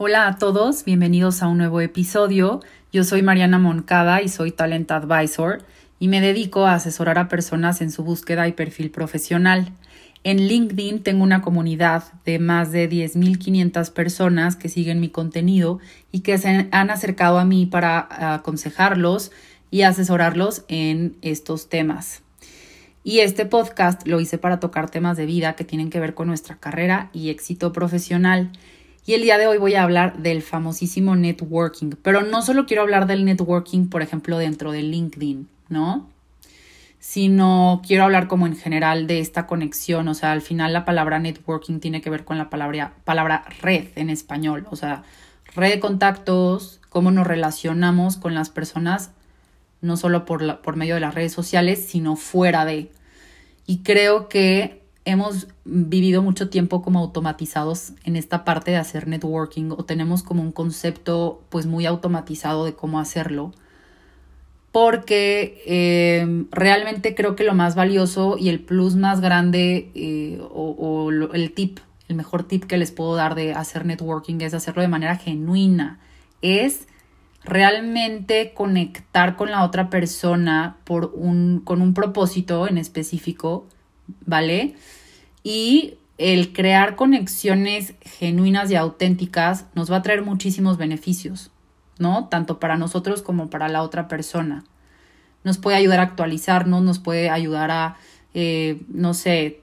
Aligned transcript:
Hola 0.00 0.28
a 0.28 0.38
todos, 0.38 0.84
bienvenidos 0.84 1.42
a 1.42 1.48
un 1.48 1.58
nuevo 1.58 1.80
episodio. 1.80 2.60
Yo 2.92 3.02
soy 3.02 3.22
Mariana 3.22 3.58
Moncada 3.58 4.22
y 4.22 4.28
soy 4.28 4.52
Talent 4.52 4.88
Advisor 4.92 5.64
y 5.98 6.06
me 6.06 6.20
dedico 6.20 6.66
a 6.66 6.74
asesorar 6.74 7.18
a 7.18 7.26
personas 7.26 7.80
en 7.80 7.90
su 7.90 8.04
búsqueda 8.04 8.46
y 8.46 8.52
perfil 8.52 8.92
profesional. 8.92 9.72
En 10.22 10.46
LinkedIn 10.46 11.02
tengo 11.02 11.24
una 11.24 11.42
comunidad 11.42 12.04
de 12.24 12.38
más 12.38 12.70
de 12.70 12.88
10.500 12.88 13.90
personas 13.92 14.54
que 14.54 14.68
siguen 14.68 15.00
mi 15.00 15.08
contenido 15.08 15.80
y 16.12 16.20
que 16.20 16.38
se 16.38 16.68
han 16.70 16.90
acercado 16.90 17.40
a 17.40 17.44
mí 17.44 17.66
para 17.66 18.34
aconsejarlos 18.34 19.32
y 19.72 19.82
asesorarlos 19.82 20.64
en 20.68 21.16
estos 21.22 21.68
temas. 21.68 22.22
Y 23.02 23.18
este 23.18 23.46
podcast 23.46 24.06
lo 24.06 24.20
hice 24.20 24.38
para 24.38 24.60
tocar 24.60 24.90
temas 24.90 25.16
de 25.16 25.26
vida 25.26 25.54
que 25.54 25.64
tienen 25.64 25.90
que 25.90 25.98
ver 25.98 26.14
con 26.14 26.28
nuestra 26.28 26.54
carrera 26.54 27.10
y 27.12 27.30
éxito 27.30 27.72
profesional. 27.72 28.52
Y 29.06 29.14
el 29.14 29.22
día 29.22 29.38
de 29.38 29.46
hoy 29.46 29.58
voy 29.58 29.74
a 29.74 29.82
hablar 29.82 30.18
del 30.18 30.42
famosísimo 30.42 31.16
networking, 31.16 31.92
pero 32.02 32.22
no 32.22 32.42
solo 32.42 32.66
quiero 32.66 32.82
hablar 32.82 33.06
del 33.06 33.24
networking, 33.24 33.88
por 33.88 34.02
ejemplo, 34.02 34.36
dentro 34.38 34.70
de 34.70 34.82
LinkedIn, 34.82 35.48
¿no? 35.68 36.08
Sino 37.00 37.80
quiero 37.86 38.04
hablar 38.04 38.28
como 38.28 38.46
en 38.46 38.56
general 38.56 39.06
de 39.06 39.20
esta 39.20 39.46
conexión, 39.46 40.08
o 40.08 40.14
sea, 40.14 40.32
al 40.32 40.42
final 40.42 40.72
la 40.72 40.84
palabra 40.84 41.18
networking 41.18 41.80
tiene 41.80 42.02
que 42.02 42.10
ver 42.10 42.24
con 42.24 42.36
la 42.36 42.50
palabra, 42.50 42.92
palabra 43.04 43.44
red 43.62 43.86
en 43.94 44.10
español, 44.10 44.66
o 44.70 44.76
sea, 44.76 45.04
red 45.54 45.70
de 45.70 45.80
contactos, 45.80 46.80
cómo 46.88 47.10
nos 47.10 47.26
relacionamos 47.26 48.16
con 48.16 48.34
las 48.34 48.50
personas, 48.50 49.10
no 49.80 49.96
solo 49.96 50.24
por, 50.24 50.60
por 50.60 50.76
medio 50.76 50.94
de 50.94 51.00
las 51.00 51.14
redes 51.14 51.32
sociales, 51.32 51.86
sino 51.88 52.16
fuera 52.16 52.64
de. 52.64 52.90
Y 53.66 53.78
creo 53.78 54.28
que 54.28 54.77
hemos 55.08 55.48
vivido 55.64 56.22
mucho 56.22 56.50
tiempo 56.50 56.82
como 56.82 56.98
automatizados 56.98 57.92
en 58.04 58.14
esta 58.14 58.44
parte 58.44 58.72
de 58.72 58.76
hacer 58.76 59.08
networking 59.08 59.70
o 59.70 59.84
tenemos 59.84 60.22
como 60.22 60.42
un 60.42 60.52
concepto 60.52 61.42
pues 61.48 61.66
muy 61.66 61.86
automatizado 61.86 62.64
de 62.66 62.74
cómo 62.74 63.00
hacerlo. 63.00 63.52
Porque 64.70 65.62
eh, 65.66 66.44
realmente 66.50 67.14
creo 67.14 67.36
que 67.36 67.44
lo 67.44 67.54
más 67.54 67.74
valioso 67.74 68.36
y 68.38 68.50
el 68.50 68.60
plus 68.60 68.96
más 68.96 69.22
grande 69.22 69.90
eh, 69.94 70.38
o, 70.42 70.76
o 70.78 71.10
el 71.10 71.52
tip, 71.52 71.78
el 72.08 72.16
mejor 72.16 72.42
tip 72.44 72.64
que 72.64 72.76
les 72.76 72.92
puedo 72.92 73.14
dar 73.16 73.34
de 73.34 73.54
hacer 73.54 73.86
networking 73.86 74.40
es 74.42 74.52
hacerlo 74.52 74.82
de 74.82 74.88
manera 74.88 75.16
genuina, 75.16 75.98
es 76.42 76.86
realmente 77.44 78.52
conectar 78.54 79.36
con 79.36 79.50
la 79.50 79.64
otra 79.64 79.88
persona 79.88 80.76
por 80.84 81.12
un, 81.14 81.62
con 81.64 81.80
un 81.80 81.94
propósito 81.94 82.68
en 82.68 82.76
específico, 82.76 83.66
¿vale? 84.26 84.74
y 85.42 85.98
el 86.18 86.52
crear 86.52 86.96
conexiones 86.96 87.94
genuinas 88.02 88.70
y 88.70 88.76
auténticas 88.76 89.66
nos 89.74 89.90
va 89.90 89.96
a 89.96 90.02
traer 90.02 90.22
muchísimos 90.22 90.76
beneficios, 90.76 91.50
¿no? 91.98 92.26
Tanto 92.26 92.58
para 92.58 92.76
nosotros 92.76 93.22
como 93.22 93.48
para 93.48 93.68
la 93.68 93.82
otra 93.82 94.08
persona. 94.08 94.64
Nos 95.44 95.58
puede 95.58 95.76
ayudar 95.76 96.00
a 96.00 96.02
actualizarnos, 96.02 96.82
nos 96.82 96.98
puede 96.98 97.30
ayudar 97.30 97.70
a, 97.70 97.96
eh, 98.34 98.82
no 98.88 99.14
sé, 99.14 99.62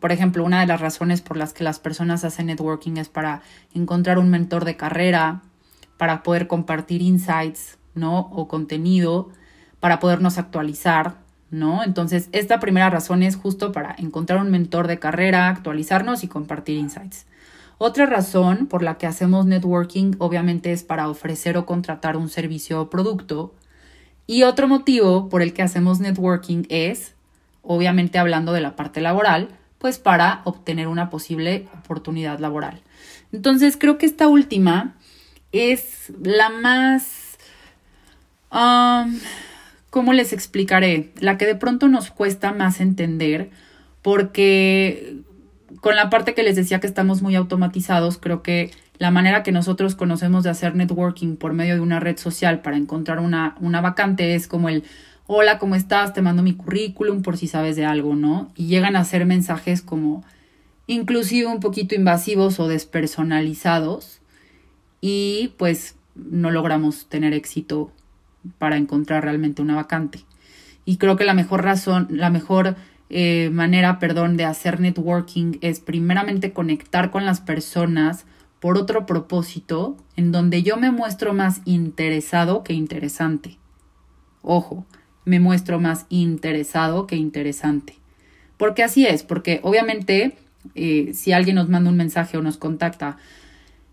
por 0.00 0.12
ejemplo, 0.12 0.44
una 0.44 0.60
de 0.60 0.66
las 0.66 0.80
razones 0.80 1.20
por 1.20 1.36
las 1.36 1.52
que 1.52 1.64
las 1.64 1.80
personas 1.80 2.24
hacen 2.24 2.46
networking 2.46 2.96
es 2.96 3.08
para 3.08 3.42
encontrar 3.74 4.18
un 4.18 4.30
mentor 4.30 4.64
de 4.64 4.76
carrera, 4.76 5.42
para 5.98 6.22
poder 6.22 6.46
compartir 6.46 7.02
insights, 7.02 7.78
¿no? 7.94 8.20
O 8.20 8.48
contenido, 8.48 9.28
para 9.80 9.98
podernos 9.98 10.38
actualizar, 10.38 11.23
¿no? 11.54 11.84
Entonces, 11.84 12.28
esta 12.32 12.60
primera 12.60 12.90
razón 12.90 13.22
es 13.22 13.36
justo 13.36 13.72
para 13.72 13.94
encontrar 13.98 14.40
un 14.40 14.50
mentor 14.50 14.88
de 14.88 14.98
carrera, 14.98 15.48
actualizarnos 15.48 16.24
y 16.24 16.28
compartir 16.28 16.78
insights. 16.78 17.26
Otra 17.78 18.06
razón 18.06 18.66
por 18.66 18.82
la 18.82 18.98
que 18.98 19.06
hacemos 19.06 19.46
networking 19.46 20.12
obviamente 20.18 20.72
es 20.72 20.82
para 20.82 21.08
ofrecer 21.08 21.56
o 21.56 21.66
contratar 21.66 22.16
un 22.16 22.28
servicio 22.28 22.80
o 22.80 22.90
producto. 22.90 23.54
Y 24.26 24.42
otro 24.42 24.68
motivo 24.68 25.28
por 25.28 25.42
el 25.42 25.52
que 25.52 25.62
hacemos 25.62 26.00
networking 26.00 26.64
es, 26.68 27.14
obviamente 27.62 28.18
hablando 28.18 28.52
de 28.52 28.60
la 28.60 28.76
parte 28.76 29.00
laboral, 29.00 29.48
pues 29.78 29.98
para 29.98 30.40
obtener 30.44 30.88
una 30.88 31.10
posible 31.10 31.68
oportunidad 31.78 32.38
laboral. 32.38 32.80
Entonces 33.32 33.76
creo 33.76 33.98
que 33.98 34.06
esta 34.06 34.28
última 34.28 34.94
es 35.52 36.12
la 36.22 36.48
más... 36.48 37.38
Um, 38.50 39.18
¿cómo 39.94 40.12
les 40.12 40.32
explicaré? 40.32 41.12
La 41.20 41.38
que 41.38 41.46
de 41.46 41.54
pronto 41.54 41.86
nos 41.86 42.10
cuesta 42.10 42.50
más 42.52 42.80
entender 42.80 43.50
porque 44.02 45.18
con 45.80 45.94
la 45.94 46.10
parte 46.10 46.34
que 46.34 46.42
les 46.42 46.56
decía 46.56 46.80
que 46.80 46.88
estamos 46.88 47.22
muy 47.22 47.36
automatizados, 47.36 48.18
creo 48.18 48.42
que 48.42 48.72
la 48.98 49.12
manera 49.12 49.44
que 49.44 49.52
nosotros 49.52 49.94
conocemos 49.94 50.42
de 50.42 50.50
hacer 50.50 50.74
networking 50.74 51.36
por 51.36 51.52
medio 51.52 51.76
de 51.76 51.80
una 51.80 52.00
red 52.00 52.16
social 52.16 52.60
para 52.60 52.76
encontrar 52.76 53.20
una, 53.20 53.54
una 53.60 53.80
vacante 53.80 54.34
es 54.34 54.48
como 54.48 54.68
el 54.68 54.82
hola, 55.28 55.60
¿cómo 55.60 55.76
estás? 55.76 56.12
Te 56.12 56.22
mando 56.22 56.42
mi 56.42 56.54
currículum 56.54 57.22
por 57.22 57.36
si 57.36 57.46
sabes 57.46 57.76
de 57.76 57.84
algo, 57.84 58.16
¿no? 58.16 58.50
Y 58.56 58.66
llegan 58.66 58.96
a 58.96 59.04
ser 59.04 59.26
mensajes 59.26 59.80
como 59.80 60.24
inclusive 60.88 61.46
un 61.46 61.60
poquito 61.60 61.94
invasivos 61.94 62.58
o 62.58 62.66
despersonalizados 62.66 64.20
y 65.00 65.52
pues 65.56 65.94
no 66.16 66.50
logramos 66.50 67.06
tener 67.06 67.32
éxito 67.32 67.92
para 68.58 68.76
encontrar 68.76 69.24
realmente 69.24 69.62
una 69.62 69.76
vacante. 69.76 70.20
Y 70.84 70.96
creo 70.96 71.16
que 71.16 71.24
la 71.24 71.34
mejor 71.34 71.62
razón, 71.64 72.08
la 72.10 72.30
mejor 72.30 72.76
eh, 73.10 73.50
manera, 73.52 73.98
perdón, 73.98 74.36
de 74.36 74.44
hacer 74.44 74.80
networking 74.80 75.58
es 75.60 75.80
primeramente 75.80 76.52
conectar 76.52 77.10
con 77.10 77.24
las 77.24 77.40
personas 77.40 78.26
por 78.60 78.78
otro 78.78 79.04
propósito, 79.04 79.96
en 80.16 80.32
donde 80.32 80.62
yo 80.62 80.76
me 80.76 80.90
muestro 80.90 81.34
más 81.34 81.60
interesado 81.64 82.64
que 82.64 82.72
interesante. 82.72 83.58
Ojo, 84.42 84.86
me 85.24 85.40
muestro 85.40 85.80
más 85.80 86.06
interesado 86.08 87.06
que 87.06 87.16
interesante. 87.16 87.98
Porque 88.56 88.82
así 88.82 89.06
es, 89.06 89.22
porque 89.22 89.60
obviamente 89.62 90.36
eh, 90.74 91.12
si 91.14 91.32
alguien 91.32 91.56
nos 91.56 91.68
manda 91.68 91.90
un 91.90 91.96
mensaje 91.96 92.38
o 92.38 92.42
nos 92.42 92.56
contacta 92.56 93.16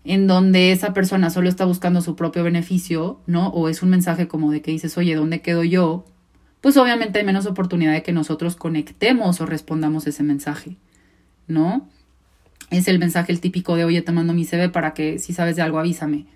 en 0.04 0.26
donde 0.26 0.72
esa 0.72 0.92
persona 0.92 1.30
solo 1.30 1.48
está 1.48 1.64
buscando 1.64 2.00
su 2.00 2.16
propio 2.16 2.42
beneficio, 2.42 3.20
¿no? 3.26 3.48
O 3.48 3.68
es 3.68 3.82
un 3.82 3.90
mensaje 3.90 4.28
como 4.28 4.50
de 4.50 4.60
que 4.60 4.72
dices, 4.72 4.98
oye, 4.98 5.14
¿dónde 5.14 5.40
quedo 5.40 5.62
yo? 5.62 6.04
Pues 6.60 6.76
obviamente 6.76 7.18
hay 7.18 7.24
menos 7.24 7.46
oportunidad 7.46 7.92
de 7.92 8.02
que 8.02 8.12
nosotros 8.12 8.56
conectemos 8.56 9.40
o 9.40 9.46
respondamos 9.46 10.06
ese 10.06 10.22
mensaje, 10.22 10.76
¿no? 11.46 11.88
Es 12.70 12.88
el 12.88 12.98
mensaje 12.98 13.32
el 13.32 13.40
típico 13.40 13.76
de, 13.76 13.84
oye, 13.84 14.02
te 14.02 14.12
mando 14.12 14.32
mi 14.32 14.44
CV 14.44 14.70
para 14.70 14.94
que 14.94 15.18
si 15.18 15.32
sabes 15.32 15.56
de 15.56 15.62
algo 15.62 15.78
avísame. 15.78 16.26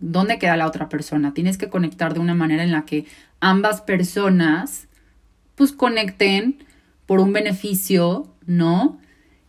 ¿Dónde 0.00 0.38
queda 0.38 0.56
la 0.56 0.66
otra 0.66 0.88
persona? 0.88 1.34
Tienes 1.34 1.58
que 1.58 1.68
conectar 1.68 2.14
de 2.14 2.20
una 2.20 2.34
manera 2.34 2.64
en 2.64 2.72
la 2.72 2.84
que 2.84 3.06
ambas 3.40 3.82
personas 3.82 4.88
pues 5.54 5.72
conecten 5.72 6.64
por 7.06 7.20
un 7.20 7.32
beneficio, 7.32 8.26
¿no? 8.46 8.98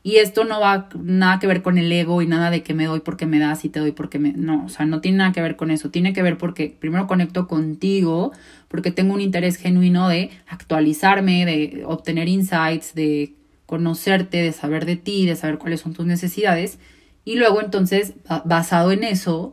Y 0.07 0.19
esto 0.19 0.45
no 0.45 0.61
va 0.61 0.87
nada 0.97 1.37
que 1.37 1.47
ver 1.47 1.61
con 1.61 1.77
el 1.77 1.91
ego 1.91 2.21
y 2.21 2.27
nada 2.27 2.49
de 2.49 2.63
que 2.63 2.73
me 2.73 2.85
doy 2.85 3.01
porque 3.01 3.25
me 3.25 3.39
das 3.39 3.65
y 3.65 3.69
te 3.69 3.81
doy 3.81 3.91
porque 3.91 4.19
me... 4.19 4.31
No, 4.31 4.63
o 4.63 4.69
sea, 4.69 4.85
no 4.85 5.01
tiene 5.01 5.17
nada 5.17 5.33
que 5.33 5.41
ver 5.41 5.57
con 5.57 5.69
eso. 5.69 5.89
Tiene 5.89 6.13
que 6.13 6.23
ver 6.23 6.37
porque 6.37 6.73
primero 6.79 7.07
conecto 7.07 7.45
contigo, 7.45 8.31
porque 8.69 8.91
tengo 8.91 9.13
un 9.13 9.19
interés 9.19 9.57
genuino 9.57 10.07
de 10.07 10.29
actualizarme, 10.47 11.45
de 11.45 11.83
obtener 11.85 12.29
insights, 12.29 12.95
de 12.95 13.33
conocerte, 13.65 14.37
de 14.37 14.53
saber 14.53 14.85
de 14.85 14.95
ti, 14.95 15.25
de 15.25 15.35
saber 15.35 15.57
cuáles 15.57 15.81
son 15.81 15.93
tus 15.93 16.05
necesidades. 16.05 16.79
Y 17.25 17.35
luego 17.35 17.59
entonces, 17.59 18.13
basado 18.45 18.93
en 18.93 19.03
eso, 19.03 19.51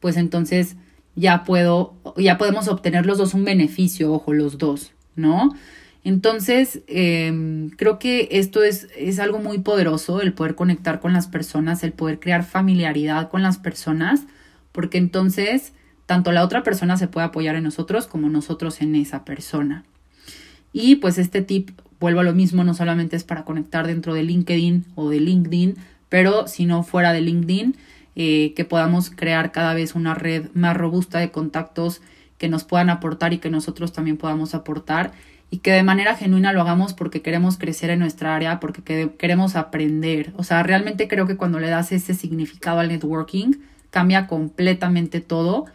pues 0.00 0.16
entonces 0.16 0.76
ya 1.14 1.44
puedo, 1.44 1.94
ya 2.16 2.38
podemos 2.38 2.68
obtener 2.68 3.04
los 3.04 3.18
dos 3.18 3.34
un 3.34 3.44
beneficio, 3.44 4.14
ojo, 4.14 4.32
los 4.32 4.56
dos, 4.56 4.92
¿no? 5.14 5.54
Entonces, 6.02 6.80
em, 6.86 7.70
creo 7.70 7.98
que 7.98 8.28
esto 8.32 8.62
es, 8.62 8.88
es 8.96 9.18
algo 9.18 9.38
muy 9.38 9.58
poderoso, 9.58 10.22
el 10.22 10.32
poder 10.32 10.54
conectar 10.54 11.00
con 11.00 11.12
las 11.12 11.26
personas, 11.26 11.82
el 11.82 11.92
poder 11.92 12.20
crear 12.20 12.44
familiaridad 12.44 13.28
con 13.28 13.42
las 13.42 13.58
personas, 13.58 14.22
porque 14.72 14.98
entonces 14.98 15.72
tanto 16.06 16.32
la 16.32 16.42
otra 16.42 16.62
persona 16.62 16.96
se 16.96 17.06
puede 17.06 17.26
apoyar 17.26 17.54
en 17.54 17.64
nosotros 17.64 18.06
como 18.06 18.28
nosotros 18.28 18.80
en 18.80 18.96
esa 18.96 19.24
persona. 19.24 19.84
Y 20.72 20.96
pues 20.96 21.18
este 21.18 21.42
tip, 21.42 21.70
vuelvo 22.00 22.20
a 22.20 22.24
lo 22.24 22.32
mismo, 22.32 22.64
no 22.64 22.74
solamente 22.74 23.16
es 23.16 23.24
para 23.24 23.44
conectar 23.44 23.86
dentro 23.86 24.14
de 24.14 24.22
LinkedIn 24.22 24.86
o 24.94 25.10
de 25.10 25.20
LinkedIn, 25.20 25.76
pero 26.08 26.48
si 26.48 26.66
no 26.66 26.82
fuera 26.82 27.12
de 27.12 27.20
LinkedIn, 27.20 27.76
eh, 28.16 28.54
que 28.56 28.64
podamos 28.64 29.10
crear 29.10 29.52
cada 29.52 29.74
vez 29.74 29.94
una 29.94 30.14
red 30.14 30.46
más 30.54 30.76
robusta 30.76 31.20
de 31.20 31.30
contactos 31.30 32.00
que 32.38 32.48
nos 32.48 32.64
puedan 32.64 32.90
aportar 32.90 33.32
y 33.32 33.38
que 33.38 33.50
nosotros 33.50 33.92
también 33.92 34.16
podamos 34.16 34.54
aportar 34.54 35.12
y 35.50 35.58
que 35.58 35.72
de 35.72 35.82
manera 35.82 36.14
genuina 36.14 36.52
lo 36.52 36.60
hagamos 36.60 36.92
porque 36.94 37.22
queremos 37.22 37.58
crecer 37.58 37.90
en 37.90 37.98
nuestra 37.98 38.36
área, 38.36 38.60
porque 38.60 39.10
queremos 39.18 39.56
aprender. 39.56 40.32
O 40.36 40.44
sea, 40.44 40.62
realmente 40.62 41.08
creo 41.08 41.26
que 41.26 41.36
cuando 41.36 41.58
le 41.58 41.68
das 41.68 41.90
ese 41.90 42.14
significado 42.14 42.78
al 42.78 42.88
networking, 42.88 43.54
cambia 43.90 44.28
completamente 44.28 45.20
todo 45.20 45.66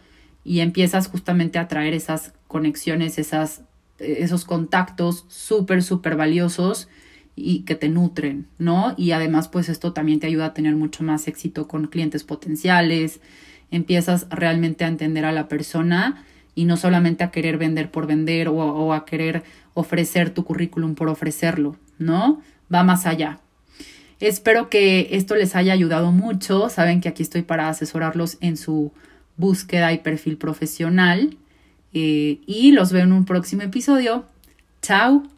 y 0.44 0.60
empiezas 0.60 1.08
justamente 1.08 1.58
a 1.58 1.68
traer 1.68 1.92
esas 1.92 2.32
conexiones, 2.48 3.18
esas, 3.18 3.62
esos 3.98 4.44
contactos 4.44 5.26
súper, 5.28 5.82
súper 5.82 6.16
valiosos 6.16 6.88
y 7.34 7.60
que 7.64 7.74
te 7.74 7.90
nutren, 7.90 8.46
¿no? 8.58 8.94
Y 8.96 9.10
además 9.10 9.48
pues 9.48 9.68
esto 9.68 9.92
también 9.92 10.20
te 10.20 10.26
ayuda 10.26 10.46
a 10.46 10.54
tener 10.54 10.74
mucho 10.74 11.04
más 11.04 11.28
éxito 11.28 11.68
con 11.68 11.88
clientes 11.88 12.24
potenciales, 12.24 13.20
empiezas 13.70 14.26
realmente 14.30 14.84
a 14.84 14.88
entender 14.88 15.26
a 15.26 15.32
la 15.32 15.48
persona 15.48 16.24
y 16.54 16.64
no 16.64 16.78
solamente 16.78 17.22
a 17.22 17.30
querer 17.30 17.58
vender 17.58 17.90
por 17.90 18.06
vender 18.06 18.48
o, 18.48 18.94
a 18.94 19.04
querer 19.04 19.44
ofrecer 19.76 20.30
tu 20.30 20.42
currículum 20.44 20.94
por 20.94 21.08
ofrecerlo, 21.08 21.76
¿no? 21.98 22.40
Va 22.74 22.82
más 22.82 23.06
allá. 23.06 23.38
Espero 24.18 24.70
que 24.70 25.08
esto 25.12 25.36
les 25.36 25.54
haya 25.54 25.74
ayudado 25.74 26.10
mucho. 26.10 26.70
Saben 26.70 27.00
que 27.00 27.08
aquí 27.08 27.22
estoy 27.22 27.42
para 27.42 27.68
asesorarlos 27.68 28.38
en 28.40 28.56
su 28.56 28.92
búsqueda 29.36 29.92
y 29.92 29.98
perfil 29.98 30.38
profesional. 30.38 31.36
Eh, 31.92 32.40
y 32.46 32.72
los 32.72 32.90
veo 32.90 33.04
en 33.04 33.12
un 33.12 33.26
próximo 33.26 33.62
episodio. 33.62 34.24
Chao. 34.80 35.35